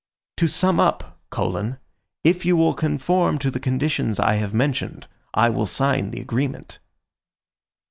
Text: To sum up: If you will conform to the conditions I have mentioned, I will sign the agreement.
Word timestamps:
To 0.37 0.47
sum 0.47 0.79
up: 0.79 1.19
If 2.23 2.43
you 2.43 2.57
will 2.57 2.73
conform 2.73 3.37
to 3.37 3.51
the 3.51 3.59
conditions 3.59 4.19
I 4.19 4.33
have 4.33 4.51
mentioned, 4.51 5.05
I 5.35 5.49
will 5.51 5.67
sign 5.67 6.09
the 6.09 6.19
agreement. 6.21 6.79